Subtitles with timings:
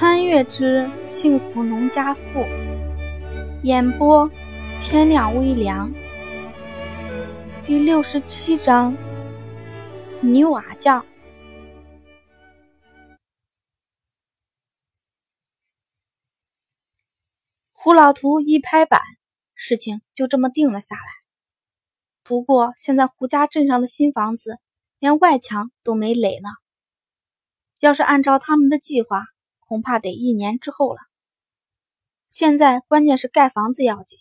[0.00, 2.46] 穿越之幸福农家妇，
[3.64, 4.30] 演播
[4.80, 5.92] 天亮微凉，
[7.64, 8.96] 第六十七章
[10.20, 11.04] 泥瓦匠。
[17.72, 19.00] 胡老图一拍板，
[19.56, 21.02] 事情就这么定了下来。
[22.22, 24.60] 不过现在胡家镇上的新房子
[25.00, 26.50] 连外墙都没垒呢，
[27.80, 29.24] 要是按照他们的计划。
[29.68, 30.98] 恐怕得一年之后了。
[32.30, 34.18] 现在关键是盖房子要紧。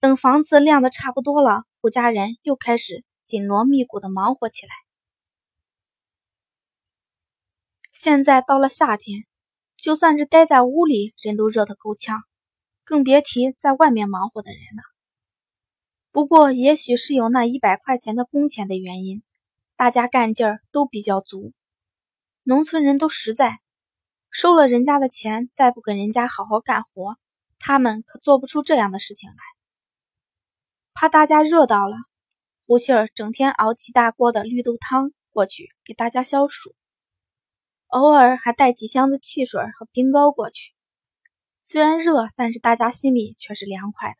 [0.00, 4.72] 等房子晾的差不多了，胡家人又开始紧锣密鼓的忙活起来。
[7.92, 9.26] 现在到了夏天，
[9.76, 12.22] 就算是待在屋里，人都热得够呛，
[12.84, 14.82] 更别提在外面忙活的人了。
[16.12, 19.22] 不过，也许是有那一百块钱的工钱的原因，
[19.76, 21.52] 大家干劲儿都比较足。
[22.44, 23.58] 农村人都实在。
[24.30, 27.16] 收了人家的钱，再不给人家好好干活，
[27.58, 29.36] 他们可做不出这样的事情来。
[30.94, 31.96] 怕大家热到了，
[32.66, 36.74] 胡杏儿整天熬几大锅的绿豆汤过去给大家消暑，
[37.86, 40.72] 偶尔还带几箱子汽水和冰糕过去。
[41.64, 44.16] 虽然热，但是大家心里却是凉快的。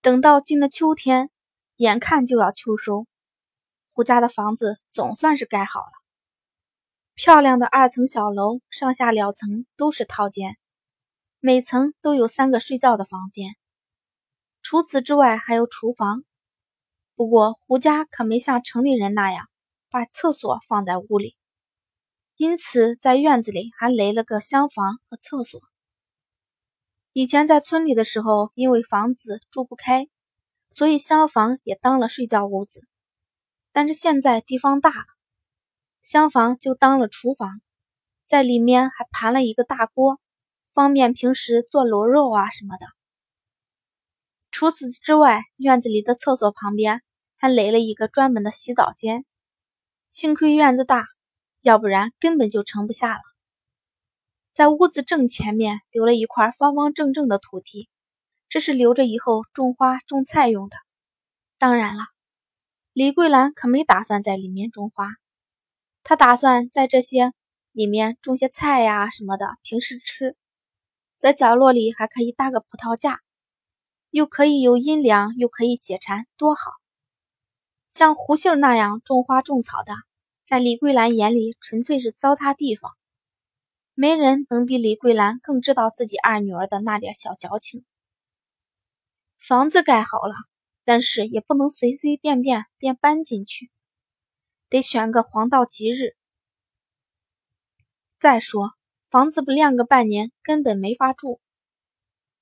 [0.00, 1.30] 等到进了秋天，
[1.76, 3.06] 眼看就要秋收，
[3.92, 6.01] 胡家的房子总算是盖好了。
[7.24, 10.56] 漂亮的二层小楼，上下两层都是套间，
[11.38, 13.54] 每层都有三个睡觉的房间。
[14.60, 16.24] 除此之外，还有厨房。
[17.14, 19.48] 不过胡家可没像城里人那样
[19.88, 21.36] 把厕所放在屋里，
[22.36, 25.60] 因此在院子里还垒了个厢房和厕所。
[27.12, 30.08] 以前在村里的时候，因为房子住不开，
[30.70, 32.84] 所以厢房也当了睡觉屋子。
[33.70, 35.11] 但是现在地方大了。
[36.02, 37.60] 厢房就当了厨房，
[38.26, 40.20] 在里面还盘了一个大锅，
[40.74, 42.86] 方便平时做卤肉啊什么的。
[44.50, 47.02] 除此之外，院子里的厕所旁边
[47.36, 49.24] 还垒了一个专门的洗澡间。
[50.10, 51.06] 幸亏院子大，
[51.62, 53.20] 要不然根本就盛不下了。
[54.52, 57.88] 在屋子正前面留了一块方方正正的土地，
[58.48, 60.76] 这是留着以后种花种菜用的。
[61.58, 62.02] 当然了，
[62.92, 65.08] 李桂兰可没打算在里面种花。
[66.04, 67.32] 他打算在这些
[67.72, 70.36] 里面种些菜呀什么的，平时吃。
[71.18, 73.20] 在角落里还可以搭个葡萄架，
[74.10, 76.72] 又可以有阴凉，又可以解馋，多好！
[77.88, 79.92] 像胡杏那样种花种草的，
[80.44, 82.90] 在李桂兰眼里纯粹是糟蹋地方。
[83.94, 87.84] 没人能比李桂兰更知道自己二女儿的那点小矫情。
[89.38, 90.34] 房子盖好了，
[90.84, 93.70] 但是也不能随随便便便搬进去。
[94.72, 96.16] 得选个黄道吉日。
[98.18, 98.70] 再说，
[99.10, 101.42] 房子不晾个半年，根本没法住。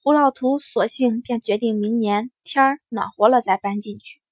[0.00, 4.22] 胡老图索性便决定明年天儿暖和了再搬进去，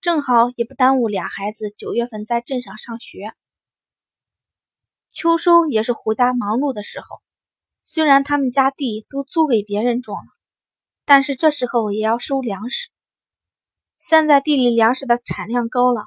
[0.00, 3.34] 正好也不耽误俩孩子九月份在镇上上学。
[5.10, 7.20] 秋收也是胡家忙碌的时候，
[7.82, 10.32] 虽然他们家地都租给别人种了，
[11.04, 12.88] 但是这时候也要收粮食。
[13.98, 16.06] 现在地里粮食的产量高了。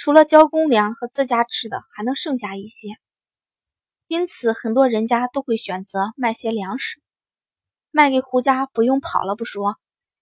[0.00, 2.96] 除了交公粮和自家吃的，还能剩下一些，
[4.06, 7.02] 因此很多人家都会选择卖些粮食，
[7.90, 9.76] 卖给胡家不用跑了不说，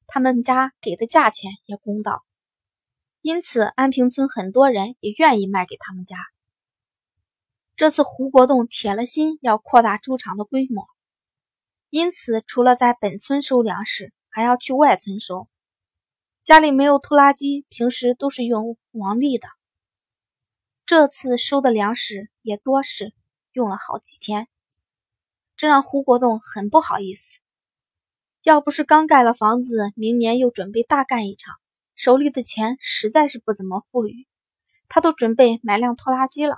[0.08, 2.24] 他们家给的价钱也公道，
[3.20, 6.16] 因此安平村很多人也愿意卖给他们家。
[7.76, 10.88] 这次胡国栋铁了心要扩大猪场的规模，
[11.88, 15.46] 因此除了在本村收粮食，还要去外村收。
[16.42, 19.46] 家里没有拖拉机，平时都是用王力的。
[20.88, 23.12] 这次收的粮食也多是
[23.52, 24.48] 用了好几天，
[25.54, 27.40] 这让胡国栋很不好意思。
[28.42, 31.54] 要不是刚盖了房子，明年又准备大干一场，
[31.94, 34.26] 手里的钱实在是不怎么富裕，
[34.88, 36.56] 他都准备买辆拖拉机了。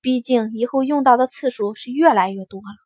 [0.00, 2.76] 毕竟以后用到的次数是越来越多了。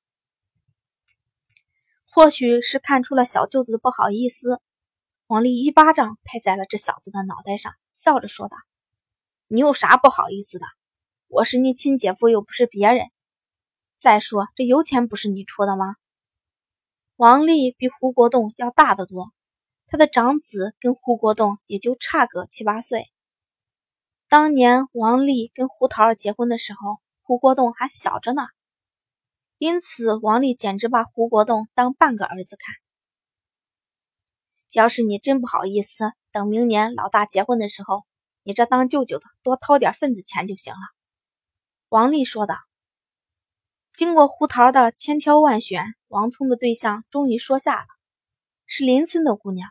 [2.06, 4.58] 或许是看出了小舅子的不好意思，
[5.26, 8.56] 王丽一巴掌拍在了这小子的脑袋上，笑着说道。
[9.52, 10.67] 你有啥不好意思的？
[11.26, 13.11] 我是你亲姐夫，又不是别人。
[13.97, 15.97] 再说这油钱不是你出的吗？
[17.17, 19.32] 王丽比胡国栋要大得多，
[19.88, 23.11] 他的长子跟胡国栋也就差个七八岁。
[24.29, 28.43] 当年王丽跟胡桃儿结婚的时候，胡国栋还小着呢，
[29.58, 32.76] 因此王丽简直把胡国栋当半个儿子看。
[34.70, 38.05] 要是你真不好意思，等明年老大结婚的时候。
[38.42, 40.81] 你这当舅舅的，多掏点份子钱就行了。”
[41.88, 42.56] 王丽说道。
[43.92, 47.87] 经过胡桃的千挑万选，王聪的对象终于说下了，
[48.64, 49.69] 是邻村的姑娘。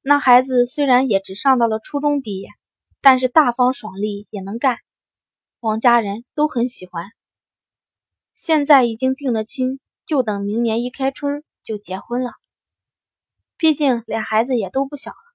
[0.00, 2.48] 那孩子虽然也只上到了初中毕业，
[3.00, 4.78] 但是大方爽利，也能干，
[5.60, 7.12] 王家人都很喜欢。
[8.34, 12.32] 现在已经定了亲，就等明年一开春就结婚了。
[13.56, 15.31] 毕竟俩孩子也都不小了。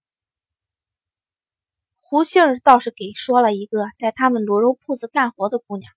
[2.09, 5.91] 胡杏儿倒是给说了一个在他们卤肉铺子干活的姑娘，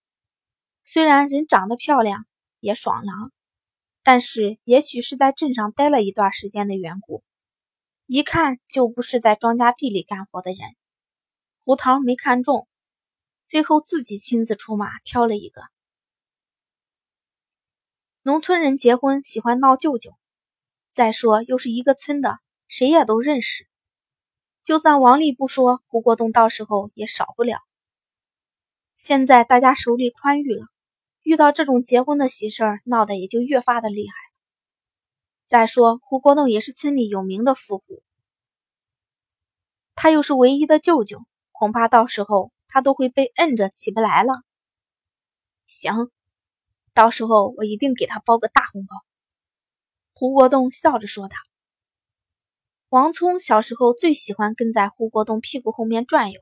[0.84, 2.26] 虽然人长得漂亮，
[2.58, 3.30] 也爽朗，
[4.02, 7.22] 但是也许是在镇上待了一段时间的缘故。
[8.06, 10.58] 一看就不是在庄稼地里干活的人，
[11.64, 12.66] 胡桃没看中，
[13.46, 15.62] 最后自己亲自出马挑了一个。
[18.22, 20.18] 农村人结婚喜欢闹舅舅，
[20.90, 23.69] 再说又是一个村的，谁也都认识。
[24.62, 27.58] 就算王丽不说，胡国栋到时候也少不了。
[28.96, 30.66] 现在大家手里宽裕了，
[31.22, 34.14] 遇到这种结婚的喜事儿，闹得也就越发的厉害。
[35.46, 38.02] 再说，胡国栋也是村里有名的富户，
[39.94, 44.44] 他又是唯一的舅舅，恐怕到时候他都会被摁着起不来了。
[45.66, 46.10] 行，
[46.92, 48.94] 到时候我一定给他包个大红包。”
[50.12, 51.34] 胡国栋笑着说道。
[52.90, 56.40] 王聪小时候最喜欢跟在胡国栋屁股后面转悠，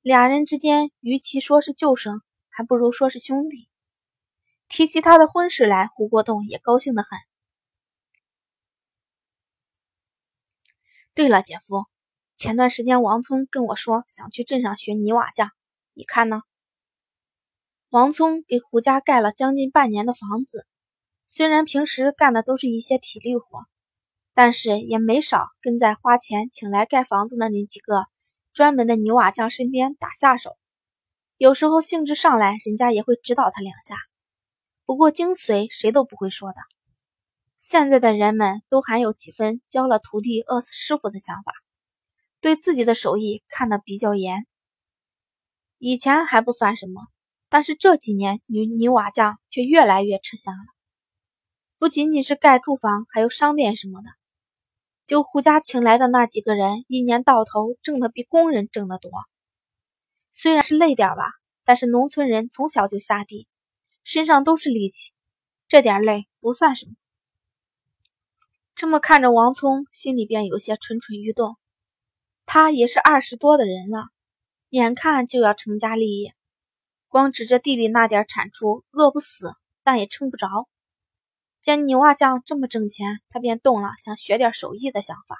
[0.00, 3.68] 俩人之间与其说是旧生，还不如说是兄弟。
[4.68, 7.16] 提起他的婚事来，胡国栋也高兴得很。
[11.14, 11.84] 对了，姐夫，
[12.34, 15.52] 前段时间王聪跟我说想去镇上学泥瓦匠，
[15.94, 16.42] 你看呢？
[17.88, 20.66] 王聪给胡家盖了将近半年的房子，
[21.28, 23.64] 虽然平时干的都是一些体力活，
[24.34, 28.06] 但是也没少跟在花钱请来盖房子的那几个
[28.52, 30.56] 专门的泥瓦匠身边打下手。
[31.36, 33.96] 有时候兴致上来，人家也会指导他两下。
[34.84, 36.56] 不过精髓谁都不会说的。
[37.58, 41.52] 现在的人们都还有几分教了徒弟饿死师傅的想法，
[42.40, 44.46] 对自己的手艺看得比较严。
[45.78, 47.02] 以前还不算什么，
[47.48, 50.64] 但是这几年女泥瓦匠却越来越吃香了。
[51.78, 54.08] 不仅仅是盖住房，还有商店什么的。
[55.12, 59.10] 就胡家请来的那几个人，一年到头挣的比工人挣得多。
[60.32, 63.46] 虽然是累点吧，但是农村人从小就下地，
[64.04, 65.12] 身上都是力气，
[65.68, 66.92] 这点累不算什么。
[68.74, 71.58] 这么看着王聪，心里边有些蠢蠢欲动。
[72.46, 74.06] 他也是二十多的人了，
[74.70, 76.34] 眼看就要成家立业，
[77.08, 80.48] 光指着地里那点产出，饿不死，但也撑不着。
[81.62, 85.38] 见泥瓦匠这么挣钱，他便动了想学点手艺的想法。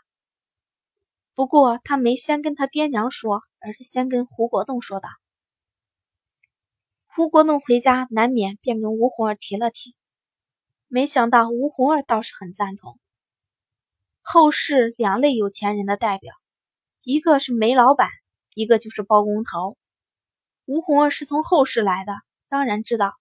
[1.34, 5.08] 不过他没先跟他爹娘说，而是先跟胡国栋说的。
[7.06, 9.96] 胡国栋回家难免便跟吴红儿提了提，
[10.86, 13.00] 没想到吴红儿倒是很赞同。
[14.20, 16.32] 后世两类有钱人的代表，
[17.02, 18.08] 一个是煤老板，
[18.54, 19.76] 一个就是包工头。
[20.66, 22.12] 吴红儿是从后世来的，
[22.48, 23.12] 当然知道，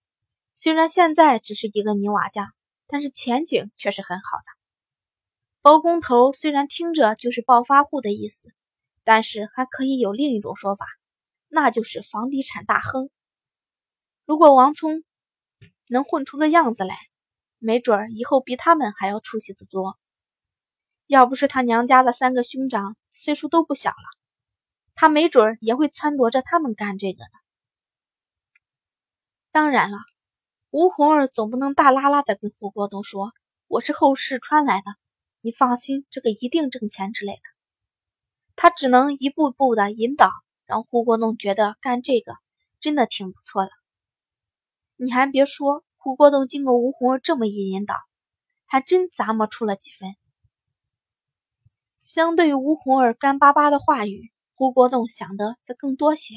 [0.54, 2.52] 虽然现在只是一个泥瓦匠，
[2.92, 4.44] 但是前景却是很好的。
[5.62, 8.52] 包工头虽然听着就是暴发户的意思，
[9.02, 10.84] 但是还可以有另一种说法，
[11.48, 13.08] 那就是房地产大亨。
[14.26, 15.04] 如果王聪
[15.88, 16.98] 能混出个样子来，
[17.58, 19.98] 没准儿以后比他们还要出息的多。
[21.06, 24.18] 要不是他娘家的三个兄长岁数都不小了，
[24.94, 27.30] 他没准儿也会撺掇着他们干这个呢。
[29.50, 29.96] 当然了，
[30.72, 33.34] 吴红儿总不能大拉拉的跟胡国栋说
[33.68, 34.86] ：“我是后世穿来的，
[35.42, 37.42] 你放心，这个一定挣钱之类的。”
[38.56, 40.30] 他只能一步步的引导，
[40.64, 42.36] 让胡国栋觉得干这个
[42.80, 43.70] 真的挺不错的。
[44.96, 47.94] 你还别说，胡国栋经过吴红儿这么一引导，
[48.64, 50.16] 还真咂摸出了几分。
[52.02, 56.36] 相对于吴红儿干巴巴的话语，胡国栋想的则更多些。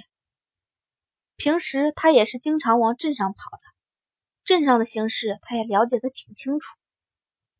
[1.37, 3.61] 平时他也是经常往镇上跑的，
[4.45, 6.73] 镇上的形势他也了解的挺清楚。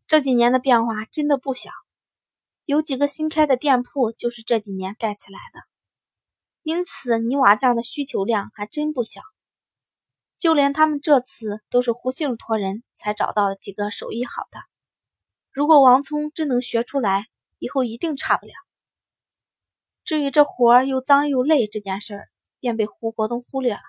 [0.08, 1.72] 这几年的变化真的不小，
[2.64, 5.60] 有几个新开的店铺就是这几年盖起来的，
[6.64, 9.22] 因此泥瓦匠的需求量还真不小。
[10.38, 14.60] 就连他们这次都是胡杏托人才找到了几个手艺好的，
[15.52, 17.26] 如果王聪真能学出来。
[17.58, 18.52] 以后一定差不了。
[20.04, 23.80] 至于这活儿又脏又累这件事儿，便被胡国栋忽略了。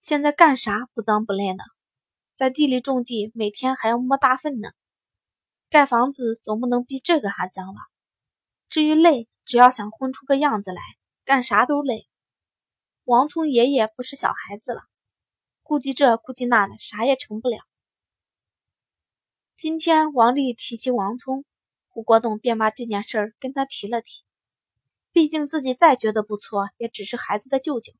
[0.00, 1.62] 现在干啥不脏不累呢？
[2.34, 4.70] 在地里种地，每天还要摸大粪呢。
[5.68, 7.82] 盖房子总不能比这个还脏吧？
[8.70, 10.80] 至于累，只要想混出个样子来，
[11.24, 12.08] 干啥都累。
[13.04, 14.82] 王聪爷爷不是小孩子了，
[15.62, 17.58] 顾及这顾及那的，啥也成不了。
[19.58, 21.44] 今天王丽提起王聪，
[21.90, 24.24] 胡国栋便把这件事儿跟他提了提。
[25.12, 27.92] 毕竟自己再觉得不错，也只是孩子的舅舅，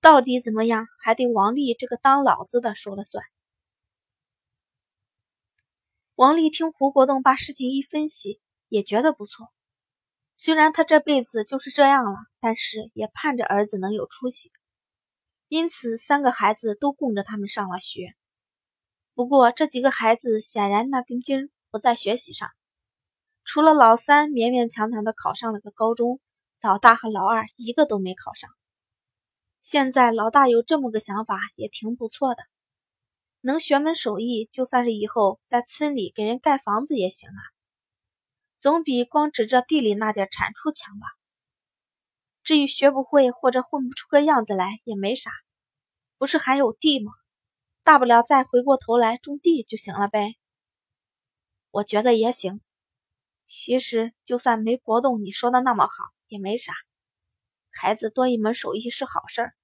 [0.00, 3.24] 到底怎么样，还得王丽这个当老子的说了算。
[6.14, 9.48] 王丽听胡国栋把事情一分析，也觉得不错。
[10.34, 14.52] 虽然他这辈子就是这样了，但是也盼着儿子能有出息。
[15.48, 18.14] 因此，三个孩子都供着他们上了学。
[19.14, 22.48] 不过，这几个孩子显然那根筋不在学习上。
[23.44, 26.20] 除了老三勉勉强强的考上了个高中，
[26.60, 28.50] 老大和老二一个都没考上。
[29.60, 32.42] 现在老大有这么个想法，也挺不错的，
[33.40, 37.40] 能学门手艺，就算是以后在村里给人盖房子也行啊，
[38.58, 41.06] 总比光指着地里那点产出强吧。
[42.42, 45.30] 至于学不会或者混不出个样子来，也没啥，
[46.16, 47.12] 不是还有地吗？
[47.82, 50.34] 大不了再回过头来种地就行了呗。
[51.70, 52.60] 我觉得也行。
[53.44, 55.92] 其实，就算没国栋你说的那么好，
[56.28, 56.72] 也没啥。
[57.80, 59.54] 孩子多一门手艺是好事儿，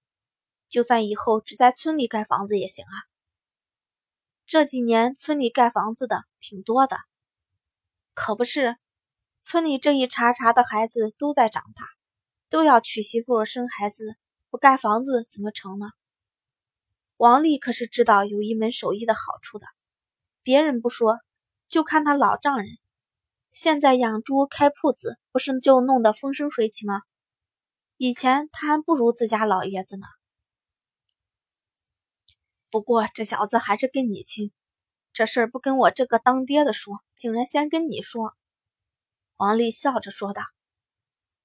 [0.69, 2.95] 就算以后只在村里盖房子也行啊。
[4.47, 6.97] 这几年村里盖房子的挺多的，
[8.15, 8.77] 可不是？
[9.41, 11.89] 村里这一茬茬的孩子都在长大，
[12.51, 14.15] 都要娶媳妇生孩子，
[14.49, 15.87] 不盖房子怎么成呢？
[17.17, 19.67] 王丽可是知道有一门手艺的好处的，
[20.45, 21.19] 别人不说，
[21.67, 22.79] 就看他老丈人。
[23.51, 27.03] 现在养猪开铺子，不是就弄得风生水起吗？
[27.97, 30.07] 以前他还不如自家老爷子呢。
[32.71, 34.53] 不过这小子还是跟你亲，
[35.13, 38.35] 这事儿不跟我这个当爹的说，竟然先跟你说。
[39.37, 40.43] 王丽笑着说道：“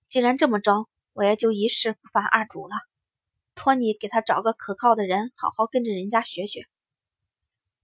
[0.10, 2.76] 既然这么着，我也就一事不烦二主了，
[3.56, 6.66] 托你给他找个可靠的人，好好跟着人家学学。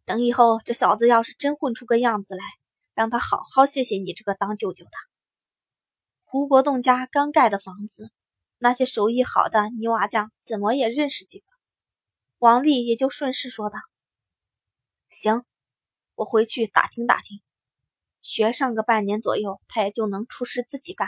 [0.05, 2.43] 等以后这小子要是真混出个样子来。”
[2.95, 4.91] 让他好好谢谢你这个当舅舅的。
[6.23, 8.09] 胡国栋家刚盖的房子，
[8.57, 11.45] 那些手艺好的泥瓦匠怎么也认识几个。
[12.37, 13.79] 王丽也就顺势说道
[15.09, 15.45] ：“行，
[16.15, 17.41] 我回去打听打听，
[18.21, 21.07] 学上个半年左右，他也就能出师自己干。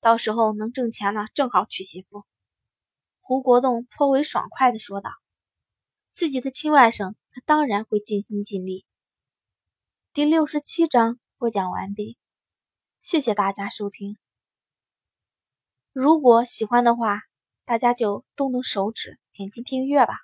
[0.00, 2.24] 到时候能挣钱了，正好娶媳妇。”
[3.20, 5.10] 胡国栋颇为爽快的说道
[6.12, 8.84] ：“自己的亲外甥，他当然会尽心尽力。”
[10.12, 12.18] 第六十七章播讲完毕，
[13.00, 14.21] 谢谢大家收听。
[15.92, 17.20] 如果喜欢的话，
[17.66, 20.14] 大家就动动手指点击订阅吧。